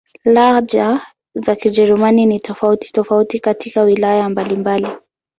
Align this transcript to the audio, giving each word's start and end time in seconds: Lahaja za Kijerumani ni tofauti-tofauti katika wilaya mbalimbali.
Lahaja 0.25 1.01
za 1.35 1.55
Kijerumani 1.55 2.25
ni 2.25 2.39
tofauti-tofauti 2.39 3.39
katika 3.39 3.81
wilaya 3.81 4.29
mbalimbali. 4.29 4.87